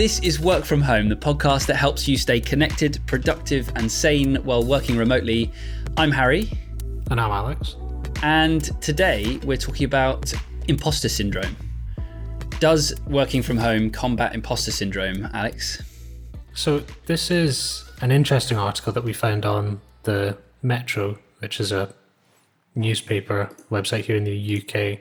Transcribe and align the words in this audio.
This 0.00 0.18
is 0.20 0.40
Work 0.40 0.64
From 0.64 0.80
Home, 0.80 1.10
the 1.10 1.14
podcast 1.14 1.66
that 1.66 1.76
helps 1.76 2.08
you 2.08 2.16
stay 2.16 2.40
connected, 2.40 2.98
productive, 3.06 3.70
and 3.76 3.92
sane 3.92 4.36
while 4.36 4.64
working 4.64 4.96
remotely. 4.96 5.52
I'm 5.98 6.10
Harry. 6.10 6.50
And 7.10 7.20
I'm 7.20 7.30
Alex. 7.30 7.76
And 8.22 8.64
today 8.80 9.38
we're 9.44 9.58
talking 9.58 9.84
about 9.84 10.32
imposter 10.68 11.10
syndrome. 11.10 11.54
Does 12.60 12.94
working 13.08 13.42
from 13.42 13.58
home 13.58 13.90
combat 13.90 14.34
imposter 14.34 14.70
syndrome, 14.70 15.28
Alex? 15.34 15.82
So, 16.54 16.82
this 17.04 17.30
is 17.30 17.84
an 18.00 18.10
interesting 18.10 18.56
article 18.56 18.94
that 18.94 19.04
we 19.04 19.12
found 19.12 19.44
on 19.44 19.82
the 20.04 20.38
Metro, 20.62 21.18
which 21.40 21.60
is 21.60 21.72
a 21.72 21.92
newspaper 22.74 23.50
website 23.70 24.04
here 24.04 24.16
in 24.16 24.24
the 24.24 24.62
UK. 24.62 25.00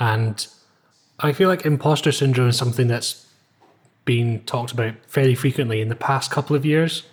And 0.00 0.44
I 1.20 1.32
feel 1.32 1.48
like 1.48 1.64
imposter 1.64 2.10
syndrome 2.10 2.48
is 2.48 2.58
something 2.58 2.88
that's 2.88 3.24
been 4.04 4.40
talked 4.44 4.72
about 4.72 4.94
fairly 5.06 5.34
frequently 5.34 5.80
in 5.80 5.88
the 5.88 5.96
past 5.96 6.30
couple 6.30 6.54
of 6.54 6.66
years 6.66 7.04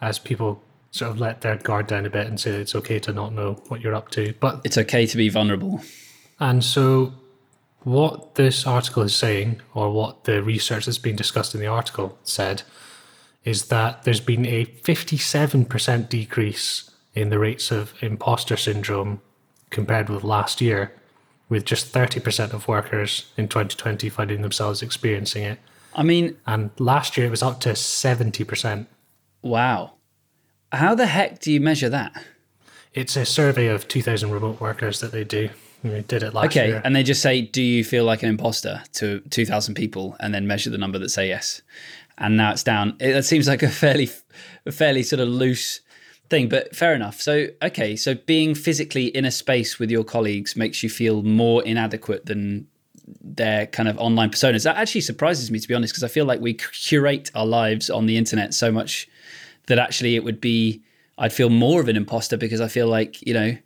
as 0.00 0.18
people 0.18 0.62
sort 0.90 1.10
of 1.10 1.20
let 1.20 1.42
their 1.42 1.56
guard 1.56 1.86
down 1.86 2.06
a 2.06 2.10
bit 2.10 2.26
and 2.26 2.40
say 2.40 2.50
it's 2.50 2.74
okay 2.74 2.98
to 2.98 3.12
not 3.12 3.32
know 3.32 3.62
what 3.68 3.80
you're 3.80 3.94
up 3.94 4.10
to. 4.10 4.34
But 4.40 4.60
it's 4.64 4.78
okay 4.78 5.06
to 5.06 5.16
be 5.16 5.28
vulnerable. 5.28 5.82
And 6.40 6.64
so 6.64 7.12
what 7.82 8.34
this 8.34 8.66
article 8.66 9.02
is 9.02 9.14
saying, 9.14 9.60
or 9.74 9.92
what 9.92 10.24
the 10.24 10.42
research 10.42 10.86
that's 10.86 10.98
been 10.98 11.16
discussed 11.16 11.54
in 11.54 11.60
the 11.60 11.66
article 11.66 12.18
said, 12.24 12.62
is 13.44 13.66
that 13.66 14.02
there's 14.02 14.20
been 14.20 14.44
a 14.46 14.66
57% 14.66 16.08
decrease 16.08 16.90
in 17.14 17.30
the 17.30 17.38
rates 17.38 17.70
of 17.70 17.94
imposter 18.02 18.56
syndrome 18.56 19.20
compared 19.70 20.08
with 20.08 20.24
last 20.24 20.60
year, 20.60 20.92
with 21.48 21.64
just 21.64 21.92
30% 21.92 22.52
of 22.52 22.68
workers 22.68 23.32
in 23.36 23.48
2020 23.48 24.08
finding 24.08 24.42
themselves 24.42 24.82
experiencing 24.82 25.44
it. 25.44 25.58
I 25.94 26.02
mean, 26.02 26.36
and 26.46 26.70
last 26.78 27.16
year 27.16 27.26
it 27.26 27.30
was 27.30 27.42
up 27.42 27.60
to 27.60 27.70
70%. 27.70 28.86
Wow. 29.42 29.94
How 30.72 30.94
the 30.94 31.06
heck 31.06 31.40
do 31.40 31.52
you 31.52 31.60
measure 31.60 31.88
that? 31.88 32.24
It's 32.94 33.16
a 33.16 33.24
survey 33.24 33.68
of 33.68 33.88
2,000 33.88 34.30
remote 34.30 34.60
workers 34.60 35.00
that 35.00 35.12
they 35.12 35.24
do. 35.24 35.50
We 35.82 36.02
did 36.02 36.22
it 36.22 36.34
last 36.34 36.46
okay, 36.46 36.68
year. 36.68 36.76
Okay, 36.76 36.86
and 36.86 36.94
they 36.94 37.02
just 37.02 37.22
say, 37.22 37.40
"Do 37.40 37.62
you 37.62 37.84
feel 37.84 38.04
like 38.04 38.22
an 38.22 38.28
imposter?" 38.28 38.82
to 38.94 39.20
2,000 39.30 39.74
people, 39.74 40.14
and 40.20 40.34
then 40.34 40.46
measure 40.46 40.68
the 40.68 40.76
number 40.76 40.98
that 40.98 41.08
say 41.08 41.28
yes. 41.28 41.62
And 42.18 42.36
now 42.36 42.52
it's 42.52 42.62
down. 42.62 42.96
It, 43.00 43.14
that 43.14 43.24
seems 43.24 43.48
like 43.48 43.62
a 43.62 43.68
fairly, 43.68 44.10
a 44.66 44.72
fairly 44.72 45.02
sort 45.02 45.20
of 45.20 45.28
loose 45.28 45.80
thing, 46.28 46.48
but 46.48 46.76
fair 46.76 46.94
enough. 46.94 47.20
So, 47.20 47.48
okay, 47.62 47.96
so 47.96 48.14
being 48.14 48.54
physically 48.54 49.06
in 49.06 49.24
a 49.24 49.30
space 49.30 49.78
with 49.78 49.90
your 49.90 50.04
colleagues 50.04 50.54
makes 50.54 50.82
you 50.82 50.90
feel 50.90 51.22
more 51.22 51.62
inadequate 51.64 52.26
than 52.26 52.68
their 53.20 53.66
kind 53.66 53.88
of 53.88 53.98
online 53.98 54.30
personas. 54.30 54.64
That 54.64 54.76
actually 54.76 55.02
surprises 55.02 55.50
me, 55.50 55.58
to 55.58 55.68
be 55.68 55.74
honest, 55.74 55.92
because 55.92 56.04
I 56.04 56.08
feel 56.08 56.24
like 56.24 56.40
we 56.40 56.54
curate 56.54 57.30
our 57.34 57.46
lives 57.46 57.90
on 57.90 58.06
the 58.06 58.16
internet 58.16 58.54
so 58.54 58.70
much 58.72 59.08
that 59.66 59.78
actually 59.78 60.16
it 60.16 60.24
would 60.24 60.40
be 60.40 60.82
I'd 61.18 61.32
feel 61.32 61.50
more 61.50 61.80
of 61.80 61.88
an 61.88 61.96
imposter 61.96 62.36
because 62.36 62.60
I 62.60 62.68
feel 62.68 62.88
like 62.88 63.20
you 63.26 63.34
know 63.34 63.56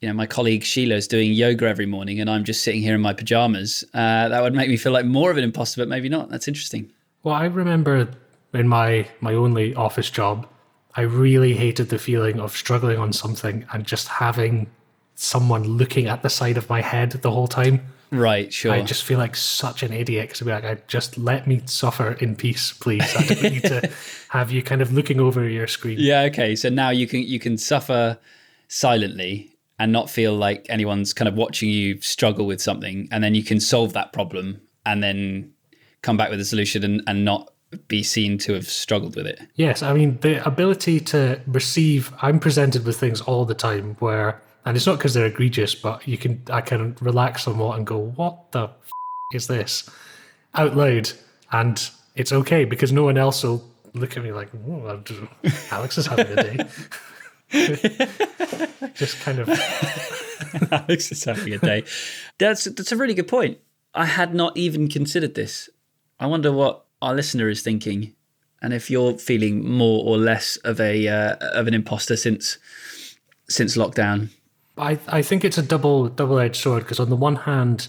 you 0.00 0.08
know 0.08 0.14
my 0.14 0.26
colleague 0.26 0.64
Sheila 0.64 0.94
is 0.94 1.08
doing 1.08 1.32
yoga 1.32 1.66
every 1.66 1.86
morning 1.86 2.20
and 2.20 2.30
I'm 2.30 2.44
just 2.44 2.62
sitting 2.62 2.80
here 2.80 2.94
in 2.94 3.00
my 3.00 3.12
pajamas. 3.12 3.84
Uh, 3.92 4.28
that 4.28 4.42
would 4.42 4.54
make 4.54 4.68
me 4.68 4.76
feel 4.76 4.92
like 4.92 5.04
more 5.04 5.30
of 5.30 5.36
an 5.36 5.44
imposter, 5.44 5.80
but 5.80 5.88
maybe 5.88 6.08
not. 6.08 6.30
That's 6.30 6.48
interesting. 6.48 6.90
Well, 7.22 7.34
I 7.34 7.44
remember 7.44 8.08
in 8.54 8.68
my 8.68 9.08
my 9.20 9.34
only 9.34 9.74
office 9.74 10.10
job, 10.10 10.46
I 10.94 11.02
really 11.02 11.54
hated 11.54 11.88
the 11.88 11.98
feeling 11.98 12.40
of 12.40 12.56
struggling 12.56 12.98
on 12.98 13.12
something 13.12 13.66
and 13.72 13.84
just 13.84 14.08
having 14.08 14.70
someone 15.14 15.64
looking 15.64 16.06
at 16.06 16.22
the 16.22 16.30
side 16.30 16.56
of 16.56 16.68
my 16.68 16.80
head 16.80 17.12
the 17.12 17.30
whole 17.30 17.48
time. 17.48 17.80
Right, 18.12 18.52
sure. 18.52 18.72
I 18.72 18.82
just 18.82 19.04
feel 19.04 19.18
like 19.18 19.34
such 19.34 19.82
an 19.82 19.90
idiot 19.90 20.28
because 20.28 20.42
I'd 20.42 20.44
be 20.44 20.52
like, 20.52 20.64
I 20.64 20.82
just 20.86 21.16
let 21.16 21.46
me 21.46 21.62
suffer 21.64 22.12
in 22.12 22.36
peace, 22.36 22.70
please. 22.72 23.16
I 23.16 23.24
don't 23.24 23.42
need 23.42 23.62
to 23.62 23.90
have 24.28 24.52
you 24.52 24.62
kind 24.62 24.82
of 24.82 24.92
looking 24.92 25.18
over 25.18 25.48
your 25.48 25.66
screen. 25.66 25.96
Yeah, 25.98 26.22
okay. 26.24 26.54
So 26.54 26.68
now 26.68 26.90
you 26.90 27.06
can 27.06 27.22
you 27.22 27.40
can 27.40 27.56
suffer 27.56 28.18
silently 28.68 29.56
and 29.78 29.92
not 29.92 30.10
feel 30.10 30.34
like 30.34 30.66
anyone's 30.68 31.14
kind 31.14 31.26
of 31.26 31.34
watching 31.34 31.70
you 31.70 32.02
struggle 32.02 32.44
with 32.46 32.60
something, 32.60 33.08
and 33.10 33.24
then 33.24 33.34
you 33.34 33.42
can 33.42 33.58
solve 33.58 33.94
that 33.94 34.12
problem 34.12 34.60
and 34.84 35.02
then 35.02 35.50
come 36.02 36.18
back 36.18 36.30
with 36.30 36.40
a 36.40 36.44
solution 36.44 36.84
and, 36.84 37.02
and 37.06 37.24
not 37.24 37.50
be 37.88 38.02
seen 38.02 38.36
to 38.36 38.52
have 38.52 38.68
struggled 38.68 39.16
with 39.16 39.26
it. 39.26 39.40
Yes, 39.54 39.82
I 39.82 39.94
mean 39.94 40.18
the 40.20 40.46
ability 40.46 41.00
to 41.00 41.40
receive. 41.46 42.12
I'm 42.20 42.38
presented 42.38 42.84
with 42.84 43.00
things 43.00 43.22
all 43.22 43.46
the 43.46 43.54
time 43.54 43.96
where 44.00 44.42
and 44.64 44.76
it's 44.76 44.86
not 44.86 44.98
because 44.98 45.14
they're 45.14 45.26
egregious, 45.26 45.74
but 45.74 46.06
you 46.06 46.18
can 46.18 46.42
I 46.50 46.60
can 46.60 46.96
relax 47.00 47.44
somewhat 47.44 47.78
and 47.78 47.86
go, 47.86 47.98
"What 47.98 48.52
the 48.52 48.64
f- 48.64 48.90
is 49.34 49.46
this?" 49.46 49.88
out 50.54 50.76
loud, 50.76 51.10
and 51.50 51.90
it's 52.14 52.32
okay 52.32 52.64
because 52.64 52.92
no 52.92 53.04
one 53.04 53.16
else 53.16 53.42
will 53.42 53.64
look 53.94 54.16
at 54.16 54.22
me 54.22 54.32
like, 54.32 54.50
"Alex 55.70 55.98
is 55.98 56.06
having 56.06 56.26
a 56.26 56.42
day." 56.42 56.66
Just 58.94 59.20
kind 59.20 59.38
of. 59.38 59.48
Alex 60.70 61.12
is 61.12 61.24
having 61.24 61.54
a 61.54 61.58
day. 61.58 61.84
That's 62.38 62.64
that's 62.64 62.92
a 62.92 62.96
really 62.96 63.14
good 63.14 63.28
point. 63.28 63.58
I 63.94 64.06
had 64.06 64.34
not 64.34 64.56
even 64.56 64.88
considered 64.88 65.34
this. 65.34 65.68
I 66.18 66.26
wonder 66.26 66.52
what 66.52 66.84
our 67.02 67.14
listener 67.14 67.48
is 67.48 67.62
thinking, 67.62 68.14
and 68.62 68.72
if 68.72 68.90
you're 68.90 69.18
feeling 69.18 69.68
more 69.68 70.04
or 70.04 70.16
less 70.16 70.56
of 70.58 70.80
a 70.80 71.08
uh, 71.08 71.36
of 71.40 71.66
an 71.66 71.74
imposter 71.74 72.16
since 72.16 72.58
since 73.48 73.76
lockdown. 73.76 74.28
I 74.76 74.98
I 75.08 75.22
think 75.22 75.44
it's 75.44 75.58
a 75.58 75.62
double 75.62 76.08
double 76.08 76.38
edged 76.38 76.56
sword 76.56 76.82
because 76.82 77.00
on 77.00 77.10
the 77.10 77.16
one 77.16 77.36
hand, 77.36 77.88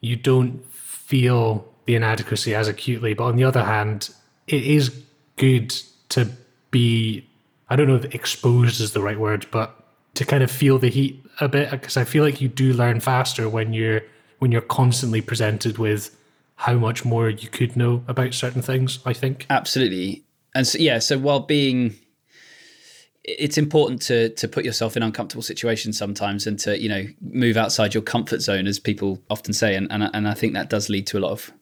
you 0.00 0.16
don't 0.16 0.64
feel 0.72 1.66
the 1.86 1.94
inadequacy 1.94 2.54
as 2.54 2.68
acutely, 2.68 3.14
but 3.14 3.24
on 3.24 3.36
the 3.36 3.44
other 3.44 3.64
hand, 3.64 4.10
it 4.46 4.62
is 4.62 5.02
good 5.36 5.70
to 6.10 6.28
be 6.70 7.26
I 7.68 7.76
don't 7.76 7.88
know 7.88 7.96
if 7.96 8.14
exposed 8.14 8.80
is 8.80 8.92
the 8.92 9.00
right 9.00 9.18
word, 9.18 9.46
but 9.50 9.74
to 10.14 10.24
kind 10.24 10.42
of 10.42 10.50
feel 10.50 10.78
the 10.78 10.90
heat 10.90 11.24
a 11.40 11.48
bit 11.48 11.70
because 11.70 11.96
I 11.96 12.04
feel 12.04 12.22
like 12.22 12.40
you 12.40 12.48
do 12.48 12.72
learn 12.72 13.00
faster 13.00 13.48
when 13.48 13.72
you're 13.72 14.02
when 14.38 14.52
you're 14.52 14.60
constantly 14.60 15.20
presented 15.20 15.78
with 15.78 16.14
how 16.56 16.74
much 16.74 17.04
more 17.04 17.30
you 17.30 17.48
could 17.48 17.76
know 17.76 18.04
about 18.06 18.34
certain 18.34 18.62
things. 18.62 18.98
I 19.06 19.12
think 19.12 19.46
absolutely, 19.48 20.24
and 20.54 20.66
so, 20.66 20.78
yeah. 20.78 20.98
So 20.98 21.18
while 21.18 21.40
being 21.40 21.94
it's 23.24 23.56
important 23.56 24.02
to 24.02 24.30
to 24.30 24.48
put 24.48 24.64
yourself 24.64 24.96
in 24.96 25.02
uncomfortable 25.02 25.42
situations 25.42 25.96
sometimes 25.96 26.46
and 26.46 26.58
to 26.58 26.80
you 26.80 26.88
know 26.88 27.06
move 27.20 27.56
outside 27.56 27.94
your 27.94 28.02
comfort 28.02 28.40
zone 28.40 28.66
as 28.66 28.78
people 28.78 29.20
often 29.30 29.52
say. 29.52 29.74
And 29.74 29.90
and, 29.92 30.10
and 30.12 30.28
I 30.28 30.34
think 30.34 30.54
that 30.54 30.70
does 30.70 30.88
lead 30.88 31.06
to 31.08 31.18
a 31.18 31.20
lot 31.20 31.32
of 31.32 31.52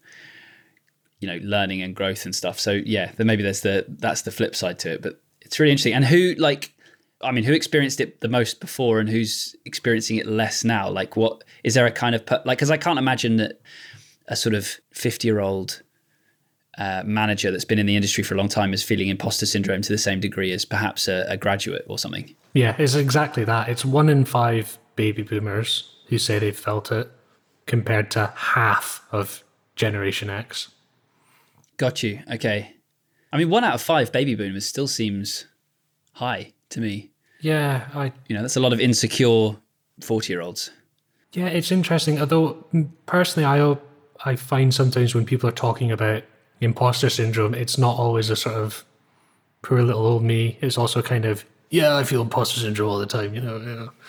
you 1.20 1.28
know 1.28 1.38
learning 1.42 1.82
and 1.82 1.94
growth 1.94 2.24
and 2.24 2.34
stuff. 2.34 2.58
So 2.58 2.72
yeah 2.72 3.12
then 3.16 3.26
maybe 3.26 3.42
there's 3.42 3.60
the 3.60 3.84
that's 3.88 4.22
the 4.22 4.30
flip 4.30 4.56
side 4.56 4.78
to 4.80 4.92
it 4.92 5.02
but 5.02 5.20
it's 5.42 5.60
really 5.60 5.72
interesting. 5.72 5.94
And 5.94 6.04
who 6.04 6.34
like 6.38 6.72
I 7.22 7.30
mean 7.32 7.44
who 7.44 7.52
experienced 7.52 8.00
it 8.00 8.20
the 8.20 8.28
most 8.28 8.60
before 8.60 8.98
and 8.98 9.08
who's 9.08 9.54
experiencing 9.66 10.16
it 10.16 10.26
less 10.26 10.64
now? 10.64 10.88
Like 10.88 11.16
what 11.16 11.44
is 11.62 11.74
there 11.74 11.86
a 11.86 11.92
kind 11.92 12.14
of 12.14 12.22
like 12.46 12.58
because 12.58 12.70
I 12.70 12.78
can't 12.78 12.98
imagine 12.98 13.36
that 13.36 13.60
a 14.28 14.36
sort 14.36 14.54
of 14.54 14.78
50 14.92 15.28
year 15.28 15.40
old 15.40 15.82
uh, 16.80 17.02
manager 17.04 17.52
that's 17.52 17.64
been 17.64 17.78
in 17.78 17.86
the 17.86 17.94
industry 17.94 18.24
for 18.24 18.34
a 18.34 18.36
long 18.38 18.48
time 18.48 18.72
is 18.72 18.82
feeling 18.82 19.08
imposter 19.08 19.46
syndrome 19.46 19.82
to 19.82 19.92
the 19.92 19.98
same 19.98 20.18
degree 20.18 20.50
as 20.50 20.64
perhaps 20.64 21.06
a, 21.06 21.24
a 21.28 21.36
graduate 21.36 21.84
or 21.86 21.98
something. 21.98 22.34
Yeah, 22.54 22.74
it's 22.78 22.94
exactly 22.94 23.44
that. 23.44 23.68
It's 23.68 23.84
one 23.84 24.08
in 24.08 24.24
five 24.24 24.78
baby 24.96 25.22
boomers 25.22 25.94
who 26.08 26.18
say 26.18 26.38
they've 26.38 26.58
felt 26.58 26.90
it 26.90 27.08
compared 27.66 28.10
to 28.12 28.32
half 28.34 29.06
of 29.12 29.44
Generation 29.76 30.28
X. 30.28 30.70
Got 31.76 32.02
you. 32.02 32.20
Okay. 32.32 32.74
I 33.32 33.38
mean, 33.38 33.48
one 33.48 33.62
out 33.62 33.74
of 33.74 33.82
five 33.82 34.10
baby 34.10 34.34
boomers 34.34 34.66
still 34.66 34.88
seems 34.88 35.46
high 36.14 36.52
to 36.70 36.80
me. 36.80 37.12
Yeah, 37.40 37.88
I. 37.94 38.12
You 38.26 38.34
know, 38.36 38.42
that's 38.42 38.56
a 38.56 38.60
lot 38.60 38.72
of 38.72 38.80
insecure 38.80 39.56
forty-year-olds. 40.00 40.70
Yeah, 41.32 41.46
it's 41.46 41.70
interesting. 41.70 42.20
Although 42.20 42.66
personally, 43.06 43.46
I 43.46 43.76
I 44.24 44.36
find 44.36 44.74
sometimes 44.74 45.14
when 45.14 45.24
people 45.24 45.48
are 45.48 45.52
talking 45.52 45.92
about 45.92 46.24
imposter 46.60 47.10
syndrome, 47.10 47.54
it's 47.54 47.78
not 47.78 47.98
always 47.98 48.30
a 48.30 48.36
sort 48.36 48.56
of 48.56 48.84
poor 49.62 49.82
little 49.82 50.06
old 50.06 50.22
me. 50.22 50.58
It's 50.60 50.78
also 50.78 51.02
kind 51.02 51.24
of 51.24 51.44
yeah, 51.70 51.96
I 51.96 52.02
feel 52.02 52.20
imposter 52.20 52.58
syndrome 52.60 52.90
all 52.90 52.98
the 52.98 53.06
time. 53.06 53.34
You 53.34 53.40
know. 53.40 53.56
You 53.58 53.66
know. 53.66 53.90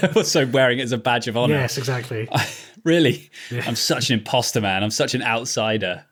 Uh, 0.00 0.22
so 0.22 0.46
wearing 0.46 0.78
it 0.78 0.82
as 0.82 0.92
a 0.92 0.98
badge 0.98 1.26
of 1.26 1.36
honor. 1.36 1.54
Yes, 1.54 1.76
exactly. 1.76 2.28
really, 2.84 3.30
yeah. 3.50 3.64
I'm 3.66 3.74
such 3.74 4.10
an 4.10 4.18
imposter, 4.20 4.60
man. 4.60 4.84
I'm 4.84 4.92
such 4.92 5.12
an 5.14 5.22
outsider. 5.22 6.04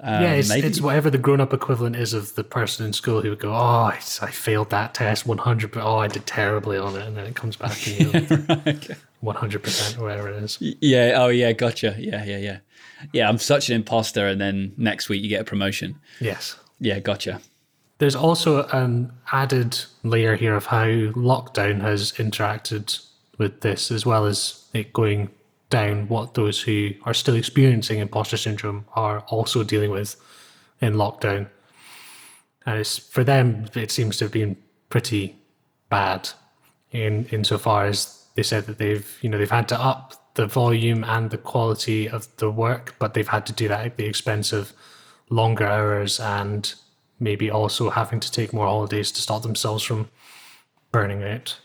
Um, 0.00 0.22
yeah, 0.22 0.32
it's, 0.32 0.50
it's, 0.50 0.80
whatever 0.80 1.10
the 1.10 1.18
grown-up 1.18 1.52
equivalent 1.52 1.94
is 1.94 2.14
of 2.14 2.34
the 2.36 2.44
person 2.44 2.86
in 2.86 2.94
school 2.94 3.20
who 3.20 3.28
would 3.28 3.38
go, 3.38 3.52
"Oh, 3.52 3.54
I, 3.54 4.00
I 4.22 4.30
failed 4.30 4.70
that 4.70 4.94
test 4.94 5.26
100, 5.26 5.72
but 5.72 5.82
oh, 5.82 5.98
I 5.98 6.08
did 6.08 6.24
terribly 6.26 6.78
on 6.78 6.96
it," 6.96 7.06
and 7.06 7.14
then 7.14 7.26
it 7.26 7.36
comes 7.36 7.56
back 7.56 7.72
to 7.72 7.90
you, 7.92 8.10
100 9.20 9.62
percent 9.62 9.98
or 9.98 10.04
whatever 10.04 10.30
it 10.30 10.42
is. 10.42 10.56
Yeah. 10.60 11.12
Oh, 11.16 11.28
yeah. 11.28 11.52
Gotcha. 11.52 11.94
Yeah. 11.98 12.24
Yeah. 12.24 12.38
Yeah 12.38 12.58
yeah, 13.12 13.28
I'm 13.28 13.38
such 13.38 13.68
an 13.68 13.76
imposter, 13.76 14.26
and 14.26 14.40
then 14.40 14.72
next 14.76 15.08
week 15.08 15.22
you 15.22 15.28
get 15.28 15.40
a 15.40 15.44
promotion. 15.44 15.96
Yes. 16.20 16.56
Yeah, 16.80 16.98
gotcha. 17.00 17.40
There's 17.98 18.16
also 18.16 18.66
an 18.68 19.12
added 19.30 19.78
layer 20.02 20.34
here 20.34 20.56
of 20.56 20.66
how 20.66 20.86
lockdown 20.86 21.80
has 21.80 22.12
interacted 22.12 23.04
with 23.38 23.60
this, 23.60 23.90
as 23.90 24.04
well 24.04 24.26
as 24.26 24.64
it 24.72 24.92
going 24.92 25.30
down 25.70 26.08
what 26.08 26.34
those 26.34 26.60
who 26.60 26.90
are 27.04 27.14
still 27.14 27.34
experiencing 27.34 27.98
imposter 27.98 28.36
syndrome 28.36 28.84
are 28.94 29.20
also 29.28 29.64
dealing 29.64 29.90
with 29.90 30.16
in 30.80 30.94
lockdown. 30.94 31.48
And 32.66 32.78
it's 32.78 32.98
for 32.98 33.24
them, 33.24 33.66
it 33.74 33.90
seems 33.90 34.18
to 34.18 34.26
have 34.26 34.32
been 34.32 34.56
pretty 34.90 35.36
bad 35.88 36.28
in 36.90 37.26
insofar 37.26 37.86
as 37.86 38.26
they 38.34 38.42
said 38.42 38.66
that 38.66 38.78
they've 38.78 39.18
you 39.22 39.28
know 39.28 39.38
they've 39.38 39.50
had 39.50 39.68
to 39.68 39.80
up 39.80 40.14
the 40.34 40.46
volume 40.46 41.04
and 41.04 41.30
the 41.30 41.38
quality 41.38 42.08
of 42.08 42.28
the 42.36 42.50
work, 42.50 42.94
but 42.98 43.14
they've 43.14 43.28
had 43.28 43.46
to 43.46 43.52
do 43.52 43.68
that 43.68 43.86
at 43.86 43.96
the 43.96 44.06
expense 44.06 44.52
of 44.52 44.72
longer 45.28 45.66
hours 45.66 46.18
and 46.20 46.74
maybe 47.20 47.50
also 47.50 47.90
having 47.90 48.20
to 48.20 48.30
take 48.30 48.52
more 48.52 48.66
holidays 48.66 49.12
to 49.12 49.20
stop 49.20 49.42
themselves 49.42 49.82
from 49.82 50.08
burning 50.90 51.22
out. 51.22 51.58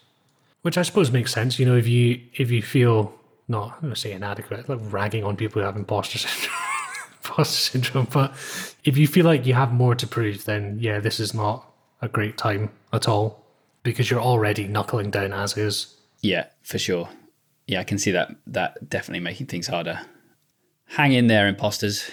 Which 0.61 0.77
I 0.77 0.81
suppose 0.81 1.11
makes 1.11 1.33
sense. 1.33 1.59
You 1.59 1.65
know, 1.65 1.75
if 1.75 1.87
you 1.87 2.21
if 2.33 2.51
you 2.51 2.61
feel 2.61 3.13
not 3.47 3.75
I'm 3.75 3.83
gonna 3.83 3.95
say 3.95 4.11
inadequate, 4.11 4.67
like 4.67 4.79
ragging 4.81 5.23
on 5.23 5.37
people 5.37 5.61
who 5.61 5.65
have 5.65 5.77
imposter 5.77 6.17
syndrome 6.17 6.55
imposter 7.23 7.71
syndrome, 7.71 8.07
but 8.11 8.31
if 8.83 8.97
you 8.97 9.07
feel 9.07 9.25
like 9.25 9.45
you 9.45 9.53
have 9.53 9.71
more 9.71 9.95
to 9.95 10.07
prove, 10.07 10.45
then 10.45 10.77
yeah, 10.79 10.99
this 10.99 11.19
is 11.19 11.33
not 11.33 11.71
a 12.01 12.07
great 12.07 12.37
time 12.37 12.71
at 12.93 13.07
all. 13.07 13.43
Because 13.83 14.11
you're 14.11 14.21
already 14.21 14.67
knuckling 14.67 15.11
down 15.11 15.31
as 15.31 15.55
is. 15.57 15.95
Yeah, 16.21 16.47
for 16.61 16.77
sure. 16.77 17.07
Yeah, 17.67 17.81
I 17.81 17.83
can 17.83 17.99
see 17.99 18.11
that 18.11 18.29
that 18.47 18.89
definitely 18.89 19.19
making 19.19 19.47
things 19.47 19.67
harder. 19.67 19.99
Hang 20.85 21.11
in 21.11 21.27
there, 21.27 21.47
imposters. 21.47 22.09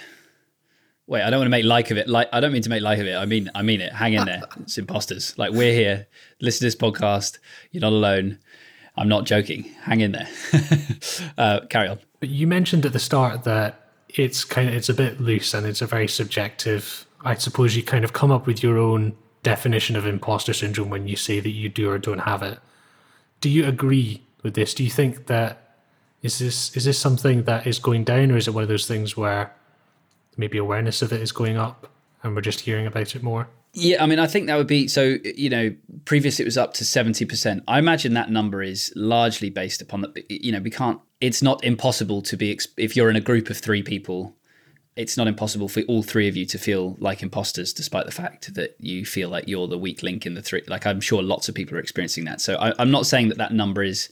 Wait, 1.07 1.23
I 1.23 1.31
don't 1.31 1.41
want 1.41 1.47
to 1.47 1.51
make 1.51 1.65
like 1.65 1.91
of 1.91 1.97
it. 1.97 2.09
Like 2.09 2.29
I 2.33 2.41
don't 2.41 2.53
mean 2.53 2.63
to 2.63 2.71
make 2.71 2.83
like 2.83 2.99
of 2.99 3.07
it. 3.07 3.15
I 3.15 3.25
mean 3.25 3.51
I 3.55 3.63
mean 3.63 3.81
it. 3.81 3.93
Hang 3.93 4.15
in 4.15 4.25
there. 4.25 4.43
It's 4.63 4.79
imposters. 4.79 5.39
Like 5.39 5.53
we're 5.53 5.73
here. 5.73 6.09
Listen 6.41 6.61
to 6.61 6.65
this 6.67 6.77
podcast. 6.77 7.39
You're 7.71 7.83
not 7.83 7.93
alone. 7.93 8.39
I'm 8.97 9.09
not 9.09 9.27
joking. 9.27 9.65
Hang 9.83 10.01
in 10.01 10.13
there. 10.13 10.29
uh, 11.39 11.61
carry 11.69 11.89
on. 11.89 11.99
But 12.21 12.31
you 12.31 12.47
mentioned 12.47 12.85
at 12.87 12.93
the 12.93 12.99
start 12.99 13.45
that 13.45 13.91
it's 14.09 14.45
kind 14.45 14.69
of 14.69 14.75
it's 14.75 14.89
a 14.89 14.95
bit 14.95 15.21
loose 15.21 15.55
and 15.55 15.67
it's 15.67 15.83
a 15.83 15.87
very 15.87 16.09
subjective. 16.09 17.07
I 17.25 17.35
suppose 17.35 17.77
you 17.77 17.83
kind 17.83 18.05
of 18.05 18.13
come 18.13 18.33
up 18.33 18.47
with 18.47 18.63
your 18.63 18.79
own 18.79 19.17
definition 19.43 19.95
of 19.95 20.07
imposter 20.07 20.53
syndrome 20.53 20.91
when 20.91 21.07
you 21.07 21.17
say 21.17 21.39
that 21.39 21.51
you 21.51 21.69
do 21.69 21.91
or 21.91 21.99
don't 21.99 22.21
have 22.21 22.43
it. 22.43 22.59
Do 23.41 23.51
you 23.51 23.67
agree 23.67 24.25
with 24.45 24.55
this? 24.55 24.75
Do 24.75 24.85
you 24.85 24.91
think 24.91 25.27
that 25.27 25.77
is 26.23 26.39
this 26.39 26.77
is 26.77 26.85
this 26.85 26.99
something 26.99 27.43
that 27.43 27.67
is 27.67 27.81
going 27.81 28.05
down 28.05 28.31
or 28.31 28.37
is 28.37 28.47
it 28.47 28.55
one 28.55 28.63
of 28.63 28.69
those 28.69 28.87
things 28.87 29.17
where 29.17 29.53
maybe 30.37 30.59
awareness 30.59 31.03
of 31.03 31.13
it 31.13 31.21
is 31.21 31.33
going 31.33 31.57
up 31.57 31.89
and 32.23 32.37
we're 32.37 32.43
just 32.43 32.61
hearing 32.61 32.87
about 32.87 33.17
it 33.17 33.23
more? 33.23 33.49
Yeah, 33.73 34.03
I 34.03 34.07
mean, 34.07 34.21
I 34.21 34.29
think 34.29 34.47
that 34.47 34.57
would 34.57 34.69
be 34.69 34.87
so. 34.87 35.17
You 35.25 35.51
know, 35.51 35.75
previous 36.05 36.39
it 36.39 36.45
was 36.45 36.57
up 36.57 36.75
to 36.75 36.85
seventy 36.85 37.25
percent. 37.25 37.65
I 37.67 37.81
imagine 37.81 38.15
that 38.15 38.31
number 38.31 38.63
is 38.63 38.93
largely 38.95 39.51
based 39.51 39.83
upon 39.83 40.03
that. 40.03 40.31
You 40.31 40.53
know, 40.53 40.61
we 40.61 40.71
can't. 40.71 41.01
It's 41.21 41.43
not 41.43 41.65
impossible 41.65 42.23
to 42.23 42.37
be 42.37 42.57
if 42.77 42.95
you're 42.95 43.11
in 43.11 43.17
a 43.17 43.21
group 43.21 43.51
of 43.51 43.59
three 43.59 43.83
people. 43.83 44.37
It's 44.97 45.17
not 45.17 45.27
impossible 45.27 45.69
for 45.69 45.83
all 45.83 46.03
three 46.03 46.29
of 46.29 46.37
you 46.37 46.47
to 46.47 46.59
feel 46.59 46.97
like 47.01 47.23
imposters, 47.23 47.73
despite 47.73 48.07
the 48.07 48.13
fact 48.13 48.55
that 48.55 48.77
you 48.79 49.05
feel 49.05 49.29
like 49.29 49.49
you're 49.49 49.67
the 49.67 49.79
weak 49.79 50.03
link 50.03 50.25
in 50.25 50.35
the 50.35 50.43
three. 50.43 50.63
Like 50.69 50.87
I'm 50.87 51.01
sure 51.01 51.23
lots 51.23 51.49
of 51.49 51.55
people 51.55 51.77
are 51.77 51.81
experiencing 51.81 52.25
that. 52.27 52.41
So 52.41 52.57
I, 52.57 52.73
I'm 52.79 52.91
not 52.91 53.07
saying 53.07 53.29
that 53.31 53.39
that 53.39 53.53
number 53.53 53.83
is 53.83 54.09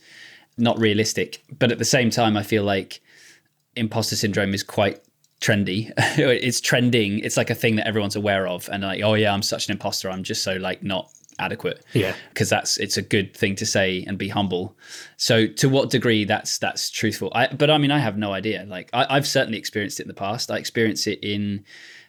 not 0.57 0.77
realistic, 0.77 1.43
but 1.57 1.71
at 1.71 1.79
the 1.79 1.85
same 1.85 2.09
time, 2.09 2.35
I 2.35 2.43
feel 2.43 2.63
like 2.63 3.01
imposter 3.75 4.15
syndrome 4.15 4.53
is 4.53 4.63
quite 4.63 5.01
trendy. 5.41 5.91
it's 5.97 6.61
trending. 6.61 7.19
It's 7.19 7.37
like 7.37 7.49
a 7.49 7.55
thing 7.55 7.75
that 7.77 7.87
everyone's 7.87 8.15
aware 8.15 8.47
of, 8.47 8.69
and 8.71 8.83
like, 8.83 9.01
oh 9.03 9.13
yeah, 9.13 9.33
I'm 9.33 9.41
such 9.41 9.67
an 9.67 9.71
imposter. 9.71 10.09
I'm 10.09 10.23
just 10.23 10.43
so 10.43 10.55
like 10.55 10.83
not 10.83 11.09
adequate. 11.39 11.83
Yeah, 11.93 12.15
because 12.29 12.49
that's 12.49 12.77
it's 12.77 12.97
a 12.97 13.01
good 13.01 13.35
thing 13.35 13.55
to 13.55 13.65
say 13.65 14.03
and 14.07 14.17
be 14.17 14.29
humble. 14.29 14.75
So 15.17 15.47
to 15.47 15.69
what 15.69 15.89
degree 15.89 16.25
that's 16.25 16.57
that's 16.57 16.89
truthful? 16.89 17.31
I, 17.33 17.47
but 17.47 17.69
I 17.69 17.77
mean, 17.77 17.91
I 17.91 17.99
have 17.99 18.17
no 18.17 18.33
idea. 18.33 18.65
Like 18.67 18.89
I, 18.93 19.15
have 19.15 19.27
certainly 19.27 19.57
experienced 19.57 19.99
it 19.99 20.03
in 20.03 20.07
the 20.07 20.13
past. 20.13 20.51
I 20.51 20.57
experience 20.57 21.07
it 21.07 21.19
in, 21.21 21.65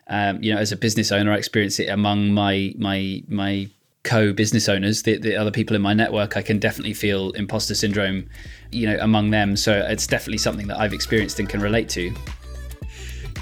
um, 0.09 0.43
you 0.43 0.55
know, 0.55 0.61
as 0.61 0.73
a 0.73 0.77
business 0.77 1.13
owner. 1.13 1.33
I 1.33 1.37
experience 1.37 1.79
it 1.79 1.89
among 1.89 2.33
my 2.33 2.75
my 2.77 3.23
my 3.29 3.71
co-business 4.05 4.69
owners 4.69 5.03
the, 5.05 5.17
the 5.17 5.35
other 5.35 5.51
people 5.51 5.75
in 5.75 5.81
my 5.81 5.95
network 5.95 6.37
i 6.37 6.43
can 6.43 6.59
definitely 6.59 6.93
feel 6.93 7.31
imposter 7.31 7.75
syndrome 7.75 8.29
you 8.71 8.87
know 8.87 8.99
among 9.01 9.31
them 9.31 9.57
so 9.57 9.73
it's 9.89 10.07
definitely 10.07 10.37
something 10.37 10.67
that 10.67 10.79
i've 10.79 10.93
experienced 10.93 11.39
and 11.39 11.49
can 11.49 11.59
relate 11.59 11.89
to 11.89 12.15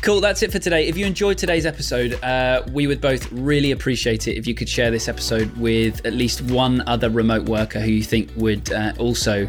Cool, 0.03 0.21
that's 0.21 0.43
it 0.43 0.51
for 0.51 0.59
today. 0.59 0.89
If 0.89 0.97
you 0.97 1.07
enjoyed 1.07 1.39
today's 1.39 1.65
episode, 1.65 2.15
uh, 2.25 2.65
we 2.73 2.89
would 2.89 3.01
both 3.01 3.31
really 3.31 3.71
appreciate 3.71 4.27
it 4.27 4.37
if 4.37 4.49
you 4.49 4.55
could 4.55 4.69
share 4.69 4.91
this 4.91 5.07
episode 5.07 5.57
with 5.57 6.05
at 6.05 6.13
least 6.13 6.43
one 6.43 6.83
other 6.89 7.09
remote 7.09 7.49
worker 7.49 7.79
who 7.79 7.93
you 7.93 8.03
think 8.03 8.29
would 8.35 8.73
uh, 8.73 8.93
also 8.99 9.49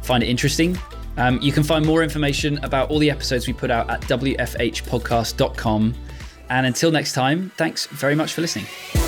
find 0.00 0.22
it 0.22 0.30
interesting. 0.30 0.78
Um, 1.18 1.38
you 1.42 1.52
can 1.52 1.62
find 1.62 1.84
more 1.84 2.02
information 2.02 2.56
about 2.64 2.88
all 2.88 2.98
the 2.98 3.10
episodes 3.10 3.46
we 3.46 3.52
put 3.52 3.70
out 3.70 3.90
at 3.90 4.00
wfhpodcast.com. 4.02 5.94
And 6.48 6.66
until 6.66 6.90
next 6.90 7.12
time, 7.12 7.52
thanks 7.58 7.84
very 7.84 8.14
much 8.14 8.32
for 8.32 8.40
listening. 8.40 9.01